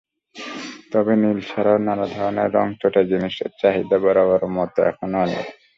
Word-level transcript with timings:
তবে 0.91 1.13
নীল 1.21 1.39
ছাড়াও 1.41 1.77
নানা 1.87 2.05
ধরনের 2.07 2.49
রংচটা 2.55 3.01
জিনসের 3.09 3.49
চাহিদা 3.59 3.97
বরাবরের 4.03 4.51
মতো 4.57 4.79
এখনো। 4.83 5.19